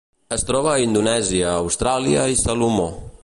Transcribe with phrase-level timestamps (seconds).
[0.35, 2.89] Es troba a Indonèsia, Austràlia i Salomó.